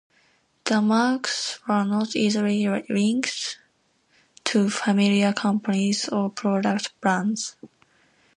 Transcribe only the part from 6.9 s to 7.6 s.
brands.